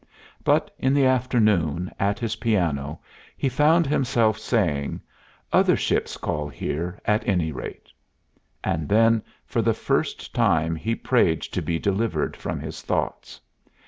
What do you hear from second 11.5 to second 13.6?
be delivered from his thoughts.